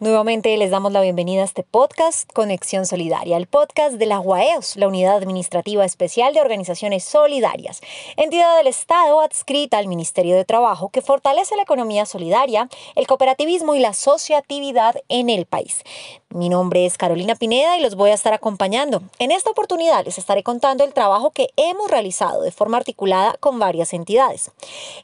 nuevamente 0.00 0.56
les 0.56 0.70
damos 0.70 0.92
la 0.92 1.02
bienvenida 1.02 1.42
a 1.42 1.44
este 1.44 1.62
podcast 1.62 2.32
Conexión 2.32 2.86
Solidaria, 2.86 3.36
el 3.36 3.46
podcast 3.46 3.96
de 3.96 4.06
la 4.06 4.18
UAEOS, 4.18 4.76
la 4.76 4.88
Unidad 4.88 5.16
Administrativa 5.16 5.84
Especial 5.84 6.32
de 6.32 6.40
Organizaciones 6.40 7.04
Solidarias, 7.04 7.82
entidad 8.16 8.56
del 8.56 8.66
Estado 8.66 9.20
adscrita 9.20 9.76
al 9.76 9.88
Ministerio 9.88 10.36
de 10.36 10.46
Trabajo 10.46 10.88
que 10.88 11.02
fortalece 11.02 11.54
la 11.54 11.62
economía 11.62 12.06
solidaria, 12.06 12.70
el 12.96 13.06
cooperativismo 13.06 13.74
y 13.74 13.80
la 13.80 13.90
asociatividad 13.90 14.96
en 15.10 15.28
el 15.28 15.44
país. 15.44 15.84
Mi 16.32 16.48
nombre 16.48 16.86
es 16.86 16.96
Carolina 16.96 17.34
Pineda 17.34 17.76
y 17.76 17.82
los 17.82 17.96
voy 17.96 18.10
a 18.10 18.14
estar 18.14 18.32
acompañando. 18.32 19.02
En 19.18 19.32
esta 19.32 19.50
oportunidad 19.50 20.04
les 20.04 20.16
estaré 20.16 20.44
contando 20.44 20.84
el 20.84 20.94
trabajo 20.94 21.30
que 21.30 21.48
hemos 21.56 21.90
realizado 21.90 22.42
de 22.42 22.52
forma 22.52 22.76
articulada 22.76 23.36
con 23.40 23.58
varias 23.58 23.92
entidades. 23.92 24.50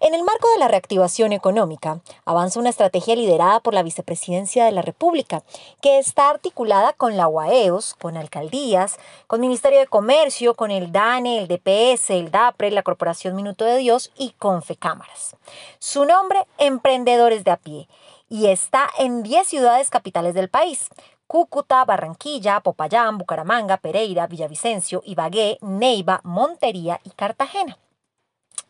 En 0.00 0.14
el 0.14 0.22
marco 0.22 0.48
de 0.52 0.58
la 0.58 0.68
reactivación 0.68 1.32
económica, 1.32 2.00
avanza 2.24 2.60
una 2.60 2.70
estrategia 2.70 3.16
liderada 3.16 3.58
por 3.58 3.74
la 3.74 3.82
vicepresidencia 3.82 4.64
de 4.64 4.70
la 4.70 4.82
República, 4.86 5.42
que 5.82 5.98
está 5.98 6.30
articulada 6.30 6.94
con 6.94 7.18
la 7.18 7.28
UAEOS, 7.28 7.94
con 7.94 8.16
alcaldías, 8.16 8.98
con 9.26 9.40
Ministerio 9.40 9.80
de 9.80 9.86
Comercio, 9.86 10.54
con 10.54 10.70
el 10.70 10.92
DANE, 10.92 11.38
el 11.38 11.48
DPS, 11.48 12.10
el 12.10 12.30
DAPRE, 12.30 12.70
la 12.70 12.82
Corporación 12.82 13.36
Minuto 13.36 13.66
de 13.66 13.76
Dios 13.76 14.12
y 14.16 14.30
con 14.38 14.62
FECámaras. 14.62 15.36
Su 15.78 16.06
nombre, 16.06 16.46
Emprendedores 16.56 17.44
de 17.44 17.50
a 17.50 17.56
pie, 17.58 17.88
y 18.28 18.46
está 18.46 18.88
en 18.98 19.22
10 19.22 19.46
ciudades 19.46 19.90
capitales 19.90 20.34
del 20.34 20.48
país. 20.48 20.88
Cúcuta, 21.26 21.84
Barranquilla, 21.84 22.60
Popayán, 22.60 23.18
Bucaramanga, 23.18 23.78
Pereira, 23.78 24.26
Villavicencio, 24.26 25.02
Ibagué, 25.04 25.58
Neiva, 25.60 26.20
Montería 26.22 27.00
y 27.04 27.10
Cartagena. 27.10 27.78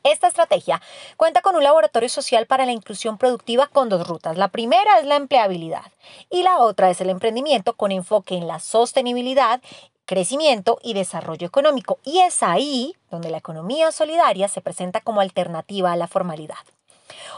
Esta 0.07 0.29
estrategia 0.29 0.81
cuenta 1.17 1.41
con 1.41 1.57
un 1.57 1.65
laboratorio 1.65 2.09
social 2.09 2.47
para 2.47 2.65
la 2.65 2.71
inclusión 2.71 3.19
productiva 3.19 3.67
con 3.67 3.89
dos 3.89 4.07
rutas. 4.07 4.37
La 4.37 4.47
primera 4.47 5.01
es 5.01 5.05
la 5.05 5.17
empleabilidad 5.17 5.91
y 6.31 6.45
la 6.45 6.59
otra 6.59 6.91
es 6.91 7.01
el 7.01 7.11
emprendimiento 7.11 7.73
con 7.73 7.91
enfoque 7.91 8.37
en 8.37 8.47
la 8.47 8.61
sostenibilidad 8.61 9.61
crecimiento 10.05 10.79
y 10.85 10.95
desarrollo 10.95 11.49
económico. 11.49 11.99
Y 12.05 12.21
es 12.21 12.45
ahí 12.45 12.95
donde 13.11 13.31
la 13.31 13.39
economía 13.39 13.91
solidaria 13.91 14.47
se 14.47 14.61
presenta 14.61 15.01
como 15.01 15.21
alternativa 15.21 15.91
a 15.91 15.97
la 15.97 16.07
formalidad. 16.07 16.76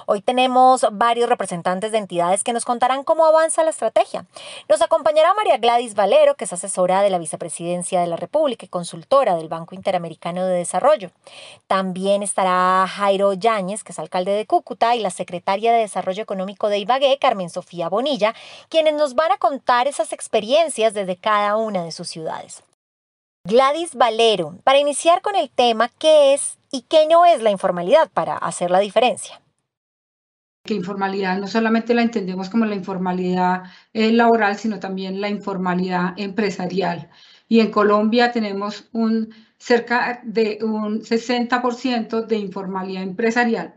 Hoy 0.07 0.23
tenemos 0.23 0.87
varios 0.93 1.29
representantes 1.29 1.93
de 1.93 1.99
entidades 1.99 2.45
que 2.45 2.53
nos 2.53 2.65
contarán 2.65 3.05
cómo 3.05 3.27
avanza 3.27 3.65
la 3.65 3.71
estrategia. 3.71 4.25
Nos 4.69 4.83
acompañará 4.83 5.35
María 5.35 5.59
Gladys 5.59 5.95
Valero, 5.95 6.35
que 6.35 6.45
es 6.45 6.53
asesora 6.53 7.03
de 7.03 7.11
la 7.11 7.19
Vicepresidencia 7.19 8.01
de 8.01 8.07
la 8.07 8.17
República 8.17 8.65
y 8.65 8.69
consultora 8.69 9.37
del 9.37 9.49
Banco 9.49 9.75
Interamericano 9.75 10.47
de 10.47 10.55
Desarrollo. 10.55 11.11
También 11.67 12.23
estará 12.23 12.87
Jairo 12.89 13.33
Yáñez, 13.33 13.85
que 13.85 13.93
es 13.93 13.99
alcalde 13.99 14.33
de 14.33 14.47
Cúcuta, 14.47 14.97
y 14.97 15.01
la 15.01 15.11
secretaria 15.11 15.73
de 15.73 15.81
Desarrollo 15.81 16.23
Económico 16.23 16.69
de 16.69 16.79
Ibagué, 16.79 17.19
Carmen 17.19 17.51
Sofía 17.51 17.89
Bonilla, 17.89 18.35
quienes 18.69 18.95
nos 18.95 19.15
van 19.15 19.33
a 19.33 19.39
contar 19.39 19.89
esas 19.89 20.13
experiencias 20.13 20.95
desde 20.95 21.17
cada 21.17 21.57
una 21.57 21.85
de 21.85 21.93
sus 21.93 22.09
ciudades. 22.09 22.63
Gladys 23.45 23.95
Valero, 23.95 24.57
para 24.65 24.79
iniciar 24.79 25.23
con 25.23 25.35
el 25.35 25.49
tema, 25.49 25.91
¿qué 25.99 26.35
es 26.35 26.59
y 26.71 26.83
qué 26.83 27.07
no 27.07 27.25
es 27.25 27.41
la 27.41 27.51
informalidad 27.51 28.11
para 28.11 28.37
hacer 28.37 28.71
la 28.71 28.79
diferencia? 28.79 29.41
Que 30.69 30.75
informalidad 30.75 31.39
no 31.39 31.49
solamente 31.49 31.95
la 31.95 32.03
entendemos 32.03 32.51
como 32.51 32.67
la 32.67 32.75
informalidad 32.75 33.63
eh, 33.95 34.13
laboral, 34.13 34.57
sino 34.57 34.79
también 34.79 35.19
la 35.19 35.31
informalidad 35.31 36.13
empresarial. 36.19 37.09
Y 37.49 37.61
en 37.61 37.71
Colombia 37.71 38.33
tenemos 38.33 38.91
un 38.93 39.35
cerca 39.57 40.21
de 40.25 40.59
un 40.63 41.01
60% 41.01 42.27
de 42.27 42.37
informalidad 42.37 43.03
empresarial. 43.03 43.75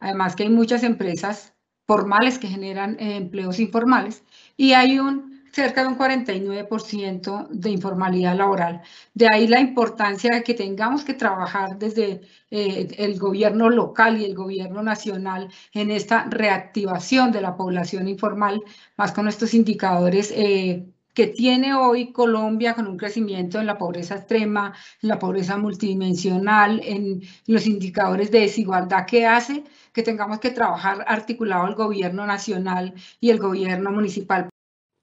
Además 0.00 0.34
que 0.34 0.44
hay 0.44 0.48
muchas 0.48 0.84
empresas 0.84 1.54
formales 1.86 2.38
que 2.38 2.48
generan 2.48 2.96
eh, 2.98 3.16
empleos 3.16 3.60
informales 3.60 4.24
y 4.56 4.72
hay 4.72 4.98
un 4.98 5.31
cerca 5.52 5.82
de 5.82 5.88
un 5.88 5.98
49% 5.98 7.48
de 7.50 7.70
informalidad 7.70 8.36
laboral. 8.36 8.82
De 9.14 9.28
ahí 9.32 9.46
la 9.46 9.60
importancia 9.60 10.30
de 10.34 10.42
que 10.42 10.54
tengamos 10.54 11.04
que 11.04 11.14
trabajar 11.14 11.78
desde 11.78 12.22
eh, 12.50 12.88
el 12.98 13.18
gobierno 13.18 13.68
local 13.70 14.20
y 14.20 14.24
el 14.24 14.34
gobierno 14.34 14.82
nacional 14.82 15.48
en 15.74 15.90
esta 15.90 16.24
reactivación 16.24 17.32
de 17.32 17.42
la 17.42 17.56
población 17.56 18.08
informal, 18.08 18.62
más 18.96 19.12
con 19.12 19.28
estos 19.28 19.54
indicadores. 19.54 20.32
Eh, 20.34 20.86
que 21.14 21.26
tiene 21.26 21.74
hoy 21.74 22.10
Colombia 22.12 22.74
con 22.74 22.86
un 22.86 22.96
crecimiento 22.96 23.60
en 23.60 23.66
la 23.66 23.76
pobreza 23.76 24.16
extrema, 24.16 24.72
en 25.02 25.08
la 25.10 25.18
pobreza 25.18 25.58
multidimensional, 25.58 26.80
en 26.84 27.22
los 27.46 27.66
indicadores 27.66 28.30
de 28.30 28.40
desigualdad 28.40 29.04
que 29.06 29.26
hace 29.26 29.64
que 29.92 30.02
tengamos 30.02 30.40
que 30.40 30.50
trabajar 30.50 31.04
articulado 31.06 31.68
el 31.68 31.74
gobierno 31.74 32.26
nacional 32.26 32.94
y 33.20 33.28
el 33.30 33.38
gobierno 33.38 33.90
municipal 33.92 34.48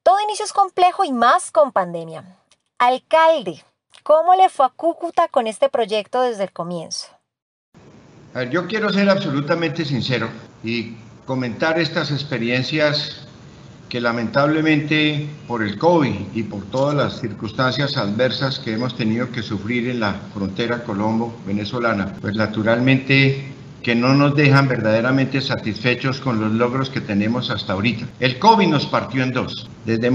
todo 0.09 0.21
inicio 0.21 0.43
es 0.43 0.53
complejo 0.53 1.03
y 1.03 1.11
más 1.11 1.51
con 1.51 1.71
pandemia. 1.71 2.23
Alcalde, 2.79 3.63
¿cómo 4.01 4.33
le 4.33 4.49
fue 4.49 4.65
a 4.65 4.69
Cúcuta 4.69 5.27
con 5.27 5.45
este 5.45 5.69
proyecto 5.69 6.23
desde 6.23 6.45
el 6.45 6.51
comienzo? 6.51 7.09
Yo 8.49 8.65
quiero 8.65 8.91
ser 8.91 9.07
absolutamente 9.07 9.85
sincero 9.85 10.27
y 10.63 10.95
comentar 11.27 11.77
estas 11.77 12.09
experiencias 12.09 13.27
que 13.87 14.01
lamentablemente 14.01 15.29
por 15.47 15.61
el 15.61 15.77
COVID 15.77 16.33
y 16.33 16.41
por 16.41 16.63
todas 16.71 16.95
las 16.95 17.21
circunstancias 17.21 17.95
adversas 17.95 18.57
que 18.57 18.73
hemos 18.73 18.97
tenido 18.97 19.31
que 19.31 19.43
sufrir 19.43 19.89
en 19.89 19.99
la 19.99 20.13
frontera 20.33 20.83
colombo-venezolana, 20.85 22.15
pues 22.19 22.35
naturalmente 22.35 23.48
que 23.83 23.95
no 23.95 24.13
nos 24.13 24.35
dejan 24.35 24.67
verdaderamente 24.67 25.41
satisfechos 25.41 26.19
con 26.19 26.39
los 26.39 26.51
logros 26.51 26.89
que 26.89 27.01
tenemos 27.01 27.49
hasta 27.49 27.73
ahorita. 27.73 28.05
El 28.19 28.39
COVID 28.39 28.67
nos 28.67 28.85
partió 28.85 29.23
en 29.23 29.31
dos. 29.31 29.69
Desde 29.85 30.11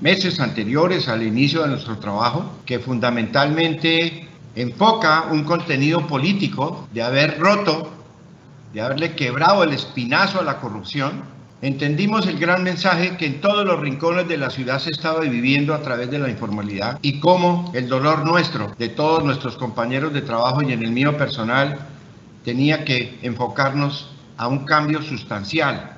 meses 0.00 0.40
anteriores 0.40 1.08
al 1.08 1.22
inicio 1.22 1.62
de 1.62 1.68
nuestro 1.68 1.98
trabajo, 1.98 2.44
que 2.64 2.78
fundamentalmente 2.78 4.28
enfoca 4.54 5.26
un 5.30 5.44
contenido 5.44 6.06
político 6.06 6.88
de 6.92 7.02
haber 7.02 7.38
roto, 7.38 7.92
de 8.72 8.80
haberle 8.80 9.14
quebrado 9.14 9.62
el 9.62 9.72
espinazo 9.72 10.40
a 10.40 10.44
la 10.44 10.58
corrupción, 10.58 11.22
entendimos 11.62 12.26
el 12.26 12.38
gran 12.38 12.62
mensaje 12.62 13.16
que 13.16 13.26
en 13.26 13.40
todos 13.40 13.64
los 13.64 13.80
rincones 13.80 14.28
de 14.28 14.36
la 14.36 14.50
ciudad 14.50 14.78
se 14.78 14.90
estaba 14.90 15.20
viviendo 15.20 15.74
a 15.74 15.82
través 15.82 16.10
de 16.10 16.18
la 16.18 16.28
informalidad 16.28 16.98
y 17.02 17.18
cómo 17.18 17.70
el 17.74 17.88
dolor 17.88 18.24
nuestro, 18.24 18.74
de 18.78 18.88
todos 18.88 19.24
nuestros 19.24 19.56
compañeros 19.56 20.12
de 20.12 20.22
trabajo 20.22 20.62
y 20.62 20.72
en 20.72 20.82
el 20.82 20.92
mío 20.92 21.16
personal, 21.16 21.78
tenía 22.44 22.84
que 22.84 23.18
enfocarnos 23.22 24.10
a 24.36 24.48
un 24.48 24.64
cambio 24.64 25.02
sustancial, 25.02 25.96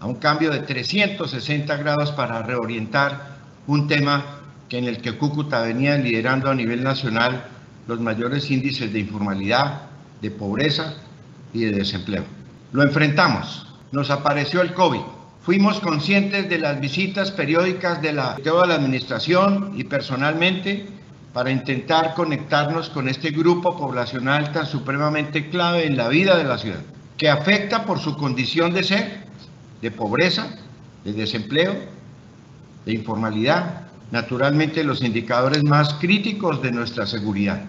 a 0.00 0.06
un 0.06 0.16
cambio 0.16 0.50
de 0.50 0.60
360 0.60 1.76
grados 1.76 2.12
para 2.12 2.42
reorientar 2.42 3.38
un 3.66 3.86
tema 3.86 4.24
en 4.70 4.84
el 4.84 5.00
que 5.00 5.16
Cúcuta 5.16 5.62
venía 5.62 5.96
liderando 5.96 6.50
a 6.50 6.54
nivel 6.54 6.82
nacional 6.82 7.44
los 7.86 8.00
mayores 8.00 8.50
índices 8.50 8.92
de 8.92 9.00
informalidad, 9.00 9.82
de 10.20 10.30
pobreza 10.30 10.94
y 11.52 11.64
de 11.64 11.72
desempleo. 11.72 12.24
Lo 12.72 12.82
enfrentamos, 12.82 13.66
nos 13.92 14.10
apareció 14.10 14.60
el 14.60 14.74
COVID, 14.74 15.00
fuimos 15.40 15.80
conscientes 15.80 16.48
de 16.50 16.58
las 16.58 16.80
visitas 16.80 17.30
periódicas 17.30 18.02
de 18.02 18.12
toda 18.44 18.66
la 18.66 18.74
administración 18.74 19.72
y 19.76 19.84
personalmente 19.84 20.86
para 21.32 21.50
intentar 21.50 22.14
conectarnos 22.14 22.88
con 22.90 23.08
este 23.08 23.30
grupo 23.30 23.76
poblacional 23.76 24.52
tan 24.52 24.66
supremamente 24.66 25.50
clave 25.50 25.86
en 25.86 25.96
la 25.96 26.08
vida 26.08 26.36
de 26.36 26.44
la 26.44 26.58
ciudad, 26.58 26.80
que 27.16 27.28
afecta 27.28 27.84
por 27.84 27.98
su 27.98 28.16
condición 28.16 28.72
de 28.72 28.82
ser, 28.82 29.24
de 29.80 29.90
pobreza, 29.90 30.56
de 31.04 31.12
desempleo, 31.12 31.74
de 32.84 32.92
informalidad, 32.92 33.82
naturalmente 34.10 34.84
los 34.84 35.02
indicadores 35.02 35.62
más 35.62 35.94
críticos 35.94 36.62
de 36.62 36.72
nuestra 36.72 37.06
seguridad. 37.06 37.60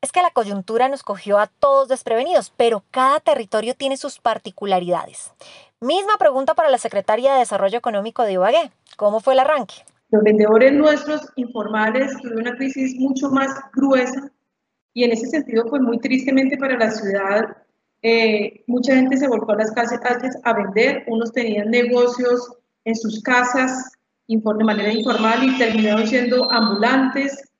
Es 0.00 0.12
que 0.12 0.22
la 0.22 0.30
coyuntura 0.30 0.88
nos 0.88 1.02
cogió 1.02 1.38
a 1.38 1.46
todos 1.46 1.88
desprevenidos, 1.88 2.52
pero 2.56 2.82
cada 2.90 3.20
territorio 3.20 3.74
tiene 3.74 3.96
sus 3.96 4.18
particularidades. 4.18 5.32
Misma 5.80 6.18
pregunta 6.18 6.54
para 6.54 6.70
la 6.70 6.78
Secretaria 6.78 7.32
de 7.32 7.40
Desarrollo 7.40 7.78
Económico 7.78 8.22
de 8.22 8.32
Ibagué. 8.32 8.70
¿Cómo 8.96 9.20
fue 9.20 9.34
el 9.34 9.40
arranque? 9.40 9.74
Los 10.14 10.22
vendedores 10.22 10.72
nuestros 10.72 11.22
informales 11.34 12.16
tuvieron 12.18 12.42
una 12.42 12.56
crisis 12.56 12.94
mucho 13.00 13.30
más 13.30 13.50
gruesa 13.72 14.30
y 14.92 15.02
en 15.02 15.10
ese 15.10 15.26
sentido, 15.26 15.64
pues 15.68 15.82
muy 15.82 15.98
tristemente 15.98 16.56
para 16.56 16.78
la 16.78 16.92
ciudad, 16.92 17.56
eh, 18.00 18.62
mucha 18.68 18.94
gente 18.94 19.16
se 19.16 19.26
volcó 19.26 19.50
a 19.50 19.56
las 19.56 19.72
calles 19.72 20.38
a 20.44 20.52
vender, 20.52 21.02
unos 21.08 21.32
tenían 21.32 21.68
negocios 21.68 22.48
en 22.84 22.94
sus 22.94 23.24
casas 23.24 23.90
de 24.28 24.64
manera 24.64 24.92
informal 24.92 25.42
y 25.42 25.58
terminaron 25.58 26.06
siendo 26.06 26.48
ambulantes, 26.48 27.50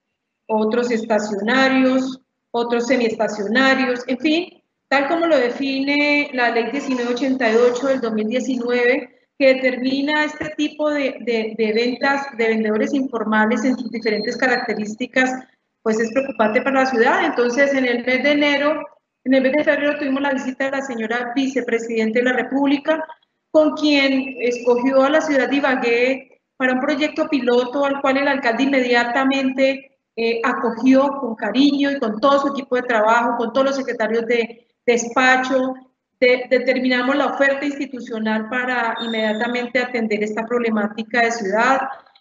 otros 0.46 0.92
estacionarios, 0.92 2.20
otros 2.52 2.86
semiestacionarios, 2.86 4.04
en 4.06 4.18
fin, 4.18 4.62
tal 4.86 5.08
como 5.08 5.26
lo 5.26 5.36
define 5.38 6.30
la 6.32 6.52
ley 6.52 6.66
1988 6.66 7.86
del 7.88 8.00
2019, 8.00 9.23
que 9.38 9.54
determina 9.54 10.24
este 10.24 10.50
tipo 10.56 10.90
de, 10.90 11.16
de, 11.20 11.72
ventas 11.72 12.26
de 12.36 12.48
vendedores 12.48 12.94
informales 12.94 13.64
en 13.64 13.76
sus 13.76 13.90
diferentes 13.90 14.36
características, 14.36 15.30
pues 15.82 15.98
es 15.98 16.12
preocupante 16.12 16.62
para 16.62 16.84
la 16.84 16.86
ciudad. 16.86 17.24
Entonces, 17.24 17.74
en 17.74 17.84
el 17.84 18.04
mes 18.04 18.22
de 18.22 18.32
enero, 18.32 18.80
en 19.24 19.34
el 19.34 19.42
mes 19.42 19.52
de 19.52 19.64
febrero 19.64 19.98
tuvimos 19.98 20.22
la 20.22 20.32
visita 20.32 20.66
de 20.66 20.70
la 20.70 20.82
señora 20.82 21.32
vicepresidente 21.34 22.20
de 22.20 22.24
la 22.24 22.32
República, 22.32 23.04
con 23.50 23.72
quien 23.72 24.36
escogió 24.40 25.02
a 25.02 25.10
la 25.10 25.20
ciudad 25.20 25.48
de 25.48 25.56
Ibagué 25.56 26.42
para 26.56 26.74
un 26.74 26.80
proyecto 26.80 27.28
piloto 27.28 27.84
al 27.84 28.00
cual 28.00 28.18
el 28.18 28.28
alcalde 28.28 28.64
inmediatamente 28.64 29.98
eh, 30.16 30.40
acogió 30.44 31.08
con 31.20 31.34
cariño 31.34 31.90
y 31.90 31.98
con 31.98 32.20
todo 32.20 32.38
su 32.38 32.48
equipo 32.48 32.76
de 32.76 32.82
trabajo, 32.82 33.36
con 33.36 33.52
todos 33.52 33.66
los 33.66 33.76
secretarios 33.76 34.26
de 34.26 34.68
despacho, 34.86 35.74
determinamos 36.50 37.16
la 37.16 37.26
oferta 37.26 37.64
institucional 37.64 38.48
para 38.48 38.96
inmediatamente 39.00 39.78
atender 39.78 40.22
esta 40.22 40.44
problemática 40.46 41.22
de 41.22 41.30
ciudad 41.32 41.80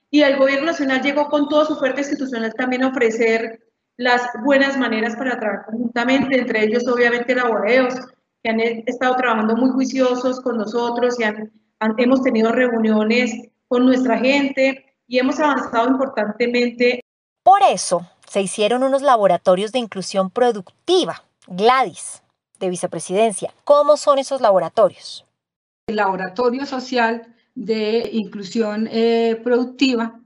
y 0.09 0.21
el 0.21 0.37
gobierno 0.37 0.67
nacional 0.67 1.01
llegó 1.01 1.27
con 1.27 1.49
toda 1.49 1.65
su 1.65 1.73
oferta 1.73 2.01
institucional 2.01 2.53
también 2.53 2.83
a 2.83 2.89
ofrecer 2.89 3.61
las 3.97 4.21
buenas 4.43 4.77
maneras 4.77 5.15
para 5.15 5.39
trabajar 5.39 5.65
conjuntamente, 5.65 6.39
entre 6.39 6.65
ellos 6.65 6.87
obviamente 6.87 7.35
la 7.35 7.49
UAEOS, 7.49 7.95
que 8.43 8.49
han 8.49 8.59
estado 8.59 9.15
trabajando 9.15 9.55
muy 9.55 9.69
juiciosos 9.71 10.41
con 10.41 10.57
nosotros 10.57 11.19
y 11.19 11.23
han, 11.23 11.51
hemos 11.97 12.23
tenido 12.23 12.51
reuniones 12.51 13.33
con 13.67 13.85
nuestra 13.85 14.17
gente 14.17 14.85
y 15.07 15.19
hemos 15.19 15.39
avanzado 15.39 15.89
importantemente. 15.89 17.01
Por 17.43 17.61
eso 17.71 18.07
se 18.27 18.41
hicieron 18.41 18.83
unos 18.83 19.01
laboratorios 19.01 19.71
de 19.71 19.79
inclusión 19.79 20.29
productiva, 20.29 21.23
GLADIS, 21.47 22.22
de 22.63 22.69
vicepresidencia. 22.69 23.53
¿Cómo 23.65 23.97
son 23.97 24.19
esos 24.19 24.39
laboratorios? 24.39 25.25
El 25.87 25.97
laboratorio 25.97 26.65
social 26.65 27.35
de 27.55 28.09
inclusión 28.13 28.87
eh, 28.89 29.39
productiva, 29.43 30.19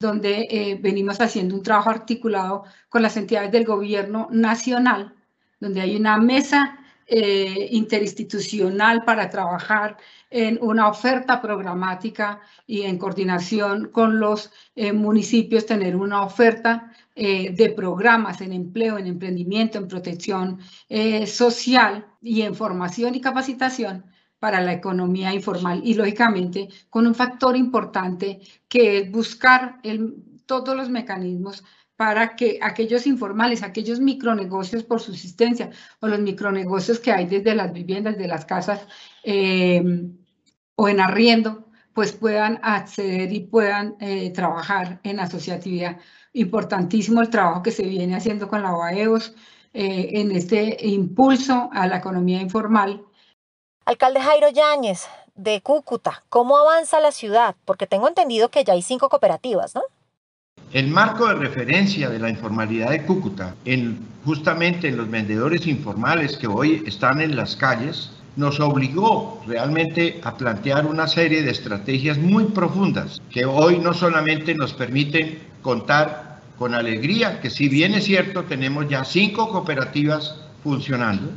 donde 0.00 0.46
eh, 0.50 0.78
venimos 0.80 1.20
haciendo 1.20 1.54
un 1.54 1.62
trabajo 1.62 1.90
articulado 1.90 2.64
con 2.88 3.02
las 3.02 3.16
entidades 3.16 3.52
del 3.52 3.64
gobierno 3.64 4.28
nacional, 4.30 5.14
donde 5.60 5.82
hay 5.82 5.94
una 5.96 6.16
mesa 6.16 6.78
eh, 7.06 7.68
interinstitucional 7.70 9.04
para 9.04 9.28
trabajar 9.28 9.96
en 10.30 10.58
una 10.62 10.88
oferta 10.88 11.40
programática 11.42 12.40
y 12.66 12.82
en 12.82 12.96
coordinación 12.98 13.88
con 13.88 14.18
los 14.18 14.50
municipios, 14.94 15.66
tener 15.66 15.94
una 15.94 16.22
oferta 16.22 16.92
eh, 17.14 17.50
de 17.54 17.68
programas 17.70 18.40
en 18.40 18.54
empleo, 18.54 18.96
en 18.96 19.06
emprendimiento, 19.06 19.76
en 19.76 19.86
protección 19.86 20.60
eh, 20.88 21.26
social 21.26 22.06
y 22.22 22.40
en 22.40 22.54
formación 22.54 23.14
y 23.14 23.20
capacitación 23.20 24.06
para 24.38 24.62
la 24.62 24.72
economía 24.72 25.34
informal. 25.34 25.82
Y 25.84 25.92
lógicamente 25.92 26.68
con 26.88 27.06
un 27.06 27.14
factor 27.14 27.54
importante 27.54 28.40
que 28.66 28.98
es 28.98 29.10
buscar 29.12 29.82
todos 30.46 30.74
los 30.74 30.88
mecanismos 30.88 31.62
para 32.04 32.34
que 32.34 32.58
aquellos 32.60 33.06
informales, 33.06 33.62
aquellos 33.62 34.00
micronegocios 34.00 34.82
por 34.82 34.98
subsistencia 35.00 35.70
o 36.00 36.08
los 36.08 36.18
micronegocios 36.18 36.98
que 36.98 37.12
hay 37.12 37.26
desde 37.26 37.54
las 37.54 37.72
viviendas, 37.72 38.18
de 38.18 38.26
las 38.26 38.44
casas 38.44 38.80
eh, 39.22 39.80
o 40.74 40.88
en 40.88 40.98
arriendo, 40.98 41.68
pues 41.92 42.10
puedan 42.10 42.58
acceder 42.62 43.32
y 43.32 43.40
puedan 43.40 43.96
trabajar 44.34 44.98
en 45.04 45.20
asociatividad 45.20 46.00
importantísimo 46.32 47.20
el 47.20 47.30
trabajo 47.30 47.62
que 47.62 47.70
se 47.70 47.84
viene 47.84 48.16
haciendo 48.16 48.48
con 48.48 48.62
la 48.62 48.74
OAEOS 48.74 49.32
eh, 49.74 50.20
en 50.20 50.32
este 50.32 50.76
impulso 50.86 51.70
a 51.72 51.86
la 51.86 51.96
economía 51.98 52.42
informal. 52.42 53.06
Alcalde 53.86 54.20
Jairo 54.20 54.50
Yáñez, 54.50 55.06
de 55.34 55.62
Cúcuta, 55.62 56.24
¿cómo 56.28 56.58
avanza 56.58 57.00
la 57.00 57.10
ciudad? 57.10 57.56
Porque 57.64 57.86
tengo 57.86 58.06
entendido 58.06 58.50
que 58.50 58.64
ya 58.64 58.74
hay 58.74 58.82
cinco 58.82 59.08
cooperativas, 59.08 59.74
¿no? 59.74 59.82
El 60.72 60.88
marco 60.88 61.28
de 61.28 61.34
referencia 61.34 62.08
de 62.08 62.18
la 62.18 62.30
informalidad 62.30 62.90
de 62.90 63.02
Cúcuta, 63.02 63.54
en, 63.66 63.98
justamente 64.24 64.88
en 64.88 64.96
los 64.96 65.10
vendedores 65.10 65.66
informales 65.66 66.38
que 66.38 66.46
hoy 66.46 66.82
están 66.86 67.20
en 67.20 67.36
las 67.36 67.56
calles, 67.56 68.10
nos 68.36 68.58
obligó 68.58 69.42
realmente 69.46 70.18
a 70.24 70.34
plantear 70.38 70.86
una 70.86 71.06
serie 71.06 71.42
de 71.42 71.50
estrategias 71.50 72.16
muy 72.16 72.44
profundas 72.44 73.20
que 73.30 73.44
hoy 73.44 73.80
no 73.80 73.92
solamente 73.92 74.54
nos 74.54 74.72
permiten 74.72 75.40
contar 75.60 76.40
con 76.58 76.74
alegría 76.74 77.40
que 77.42 77.50
si 77.50 77.68
bien 77.68 77.92
es 77.92 78.04
cierto, 78.04 78.44
tenemos 78.44 78.88
ya 78.88 79.04
cinco 79.04 79.50
cooperativas 79.50 80.36
funcionando, 80.62 81.32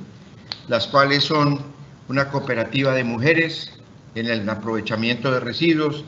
las 0.69 0.87
cuales 0.87 1.25
son 1.25 1.59
una 2.07 2.29
cooperativa 2.29 2.93
de 2.93 3.03
mujeres 3.03 3.73
en 4.15 4.27
el 4.27 4.49
aprovechamiento 4.49 5.29
de 5.29 5.41
residuos, 5.41 6.05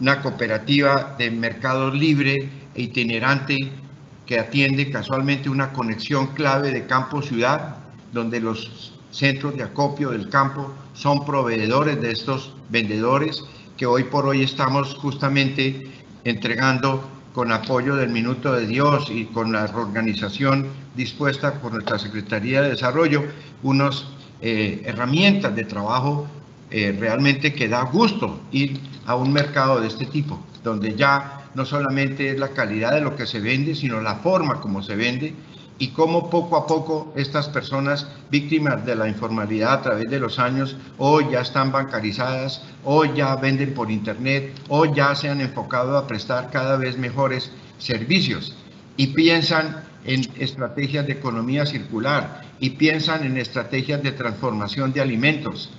una 0.00 0.22
cooperativa 0.22 1.14
de 1.18 1.30
mercado 1.30 1.90
libre 1.90 2.48
e 2.74 2.82
itinerante 2.82 3.56
que 4.26 4.38
atiende 4.38 4.90
casualmente 4.90 5.50
una 5.50 5.72
conexión 5.72 6.28
clave 6.28 6.72
de 6.72 6.86
campo-ciudad, 6.86 7.76
donde 8.12 8.40
los 8.40 8.92
centros 9.10 9.56
de 9.56 9.64
acopio 9.64 10.10
del 10.10 10.28
campo 10.28 10.72
son 10.94 11.24
proveedores 11.24 12.00
de 12.00 12.12
estos 12.12 12.54
vendedores 12.68 13.42
que 13.76 13.86
hoy 13.86 14.04
por 14.04 14.26
hoy 14.26 14.42
estamos 14.42 14.94
justamente 14.94 15.90
entregando 16.24 17.02
con 17.34 17.52
apoyo 17.52 17.96
del 17.96 18.10
Minuto 18.10 18.52
de 18.52 18.66
Dios 18.66 19.10
y 19.10 19.26
con 19.26 19.52
la 19.52 19.64
organización 19.64 20.68
dispuesta 20.94 21.54
por 21.54 21.72
nuestra 21.72 21.98
Secretaría 21.98 22.62
de 22.62 22.70
Desarrollo, 22.70 23.24
unas 23.62 24.06
eh, 24.40 24.82
herramientas 24.84 25.54
de 25.54 25.64
trabajo 25.64 26.26
eh, 26.70 26.96
realmente 26.98 27.52
que 27.52 27.68
da 27.68 27.82
gusto 27.82 28.40
ir 28.52 28.80
a 29.06 29.16
un 29.16 29.32
mercado 29.32 29.80
de 29.80 29.88
este 29.88 30.06
tipo, 30.06 30.40
donde 30.62 30.94
ya 30.94 31.48
no 31.54 31.64
solamente 31.64 32.30
es 32.30 32.38
la 32.38 32.48
calidad 32.48 32.92
de 32.92 33.00
lo 33.00 33.16
que 33.16 33.26
se 33.26 33.40
vende, 33.40 33.74
sino 33.74 34.00
la 34.00 34.16
forma 34.16 34.60
como 34.60 34.82
se 34.82 34.96
vende 34.96 35.34
y 35.80 35.88
cómo 35.88 36.28
poco 36.28 36.56
a 36.56 36.66
poco 36.66 37.12
estas 37.16 37.48
personas 37.48 38.06
víctimas 38.30 38.84
de 38.84 38.94
la 38.94 39.08
informalidad 39.08 39.72
a 39.72 39.82
través 39.82 40.10
de 40.10 40.20
los 40.20 40.38
años 40.38 40.76
hoy 40.98 41.26
ya 41.32 41.40
están 41.40 41.72
bancarizadas, 41.72 42.62
hoy 42.84 43.12
ya 43.16 43.34
venden 43.36 43.72
por 43.72 43.90
internet, 43.90 44.52
hoy 44.68 44.90
ya 44.94 45.14
se 45.14 45.30
han 45.30 45.40
enfocado 45.40 45.96
a 45.96 46.06
prestar 46.06 46.50
cada 46.50 46.76
vez 46.76 46.98
mejores 46.98 47.50
servicios 47.78 48.54
y 48.98 49.08
piensan 49.08 49.82
en 50.04 50.20
estrategias 50.38 51.06
de 51.06 51.14
economía 51.14 51.64
circular 51.64 52.42
y 52.60 52.70
piensan 52.70 53.24
en 53.24 53.38
estrategias 53.38 54.02
de 54.02 54.12
transformación 54.12 54.92
de 54.92 55.00
alimentos. 55.00 55.70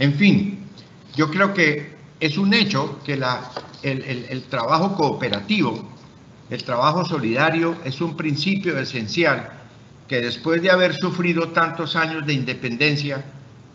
En 0.00 0.14
fin, 0.14 0.66
yo 1.14 1.30
creo 1.30 1.54
que 1.54 1.94
es 2.18 2.36
un 2.36 2.52
hecho 2.52 2.98
que 3.04 3.12
el, 3.14 3.22
el 3.82 4.42
trabajo 4.48 4.96
cooperativo 4.96 5.88
el 6.50 6.64
trabajo 6.64 7.04
solidario 7.04 7.76
es 7.84 8.00
un 8.00 8.16
principio 8.16 8.76
esencial 8.76 9.50
que 10.08 10.20
después 10.20 10.60
de 10.60 10.70
haber 10.70 10.94
sufrido 10.94 11.50
tantos 11.50 11.94
años 11.94 12.26
de 12.26 12.32
independencia, 12.32 13.24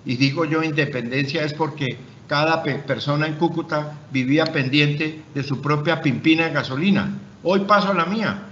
y 0.04 0.18
digo 0.18 0.44
yo 0.44 0.62
independencia 0.62 1.44
es 1.44 1.54
porque 1.54 1.98
cada 2.28 2.62
persona 2.64 3.28
en 3.28 3.36
Cúcuta 3.36 3.94
vivía 4.12 4.46
pendiente 4.46 5.24
de 5.34 5.44
su 5.44 5.62
propia 5.62 6.02
pimpina 6.02 6.48
de 6.48 6.52
gasolina. 6.54 7.18
Hoy 7.44 7.62
paso 7.62 7.94
la 7.94 8.06
mía. 8.06 8.44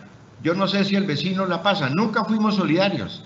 Yo 0.41 0.53
no 0.53 0.69
sé 0.69 0.85
si 0.85 0.95
el 0.95 1.05
vecino 1.05 1.45
la 1.45 1.61
pasa. 1.61 1.89
Nunca 1.89 2.23
fuimos 2.23 2.55
solidarios. 2.55 3.25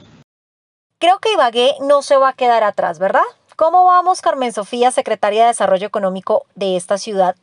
Creo 0.98 1.20
que 1.20 1.34
Ibagué 1.34 1.74
no 1.88 2.02
se 2.02 2.18
va 2.18 2.30
a 2.30 2.34
quedar 2.34 2.64
atrás, 2.64 2.98
¿verdad? 2.98 3.22
¿Cómo 3.58 3.86
vamos, 3.86 4.22
Carmen 4.22 4.54
Sofía, 4.54 4.92
secretaria 4.92 5.42
de 5.42 5.48
Desarrollo 5.48 5.88
Económico 5.88 6.46
de 6.54 6.76
esta 6.76 7.00
ciudad? 7.00 7.36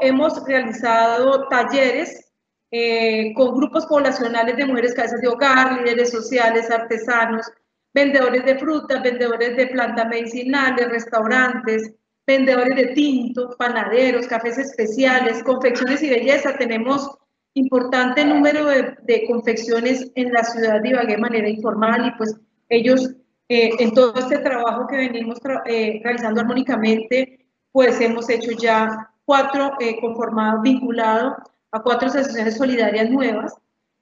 Hemos 0.00 0.40
realizado 0.46 1.48
talleres 1.48 2.30
eh, 2.70 3.34
con 3.34 3.56
grupos 3.56 3.84
poblacionales 3.86 4.56
de 4.56 4.64
mujeres 4.64 4.94
cabezas 4.94 5.20
de 5.20 5.26
hogar, 5.26 5.82
líderes 5.82 6.12
sociales, 6.12 6.70
artesanos, 6.70 7.50
vendedores 7.92 8.44
de 8.44 8.56
frutas, 8.60 9.02
vendedores 9.02 9.56
de 9.56 9.66
plantas 9.66 10.06
medicinales, 10.06 10.88
restaurantes, 10.88 11.92
vendedores 12.24 12.76
de 12.76 12.94
tinto, 12.94 13.56
panaderos, 13.58 14.28
cafés 14.28 14.56
especiales, 14.58 15.42
confecciones 15.42 16.00
y 16.04 16.10
belleza. 16.10 16.56
Tenemos 16.56 17.10
importante 17.54 18.24
número 18.24 18.66
de, 18.66 19.24
confecciones 19.26 20.12
en 20.14 20.32
la 20.32 20.44
ciudad 20.44 20.80
de 20.80 20.90
Ibagué 20.90 21.14
de 21.14 21.18
manera 21.18 21.48
informal 21.48 22.06
y 22.06 22.16
pues 22.18 22.36
ellos 22.68 23.16
eh, 23.48 23.70
en 23.78 23.92
todo 23.92 24.14
este 24.14 24.38
trabajo 24.38 24.86
que 24.86 24.96
venimos 24.96 25.38
eh, 25.66 26.00
realizando 26.02 26.40
armónicamente, 26.40 27.46
pues 27.72 28.00
hemos 28.00 28.28
hecho 28.30 28.52
ya 28.52 29.10
cuatro 29.24 29.72
conformados 30.00 30.62
vinculados 30.62 31.34
a 31.72 31.82
cuatro 31.82 32.08
asociaciones 32.08 32.56
solidarias 32.56 33.10
nuevas 33.10 33.54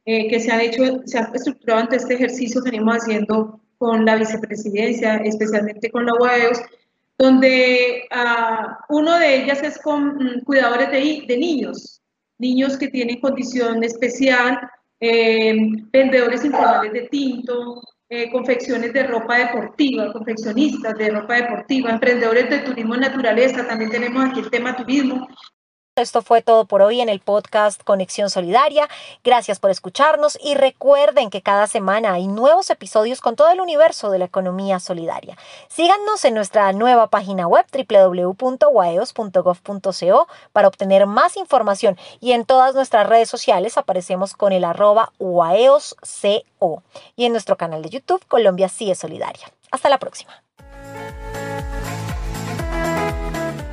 eh, 0.04 0.28
que 0.28 0.40
se 0.40 0.50
han 0.50 0.60
hecho, 0.60 1.00
se 1.06 1.18
han 1.18 1.34
estructurado 1.34 1.80
ante 1.80 1.96
este 1.96 2.14
ejercicio 2.14 2.62
que 2.62 2.70
venimos 2.70 2.96
haciendo 2.96 3.60
con 3.78 4.04
la 4.04 4.16
vicepresidencia, 4.16 5.16
especialmente 5.16 5.90
con 5.90 6.06
la 6.06 6.12
UAEOS, 6.20 6.60
donde 7.18 8.08
uh, 8.12 8.94
uno 8.96 9.16
de 9.18 9.36
ellas 9.36 9.62
es 9.62 9.78
con 9.78 10.16
um, 10.16 10.40
cuidadores 10.44 10.90
de, 10.90 11.24
de, 11.26 11.36
niños, 11.36 12.02
niños 12.38 12.76
que 12.76 12.88
tienen 12.88 13.20
condición 13.20 13.84
especial, 13.84 14.58
eh, 14.98 15.54
vendedores 15.92 16.44
informales 16.44 16.92
de 16.92 17.08
tinto, 17.08 17.80
eh, 18.14 18.30
confecciones 18.30 18.92
de 18.92 19.04
ropa 19.04 19.38
deportiva, 19.38 20.12
confeccionistas 20.12 20.92
de 20.98 21.08
ropa 21.08 21.36
deportiva, 21.36 21.88
emprendedores 21.88 22.50
de 22.50 22.58
turismo 22.58 22.94
naturaleza, 22.94 23.66
también 23.66 23.90
tenemos 23.90 24.22
aquí 24.22 24.40
el 24.40 24.50
tema 24.50 24.76
turismo, 24.76 25.26
esto 25.96 26.22
fue 26.22 26.40
todo 26.40 26.64
por 26.64 26.80
hoy 26.80 27.02
en 27.02 27.10
el 27.10 27.20
podcast 27.20 27.82
Conexión 27.82 28.30
Solidaria. 28.30 28.88
Gracias 29.22 29.60
por 29.60 29.70
escucharnos 29.70 30.38
y 30.42 30.54
recuerden 30.54 31.28
que 31.28 31.42
cada 31.42 31.66
semana 31.66 32.14
hay 32.14 32.28
nuevos 32.28 32.70
episodios 32.70 33.20
con 33.20 33.36
todo 33.36 33.50
el 33.50 33.60
universo 33.60 34.10
de 34.10 34.18
la 34.18 34.24
economía 34.24 34.80
solidaria. 34.80 35.36
Síganos 35.68 36.24
en 36.24 36.32
nuestra 36.32 36.72
nueva 36.72 37.08
página 37.08 37.46
web 37.46 37.66
www.waeos.gov.co 37.70 40.28
para 40.52 40.68
obtener 40.68 41.06
más 41.06 41.36
información 41.36 41.98
y 42.20 42.32
en 42.32 42.46
todas 42.46 42.74
nuestras 42.74 43.06
redes 43.06 43.28
sociales 43.28 43.76
aparecemos 43.76 44.32
con 44.32 44.52
el 44.52 44.64
arroba 44.64 45.12
UAEOSCO 45.18 46.82
y 47.16 47.26
en 47.26 47.32
nuestro 47.32 47.58
canal 47.58 47.82
de 47.82 47.90
YouTube 47.90 48.24
Colombia 48.28 48.64
es 48.66 48.98
Solidaria. 48.98 49.52
Hasta 49.70 49.90
la 49.90 49.98
próxima. 49.98 50.42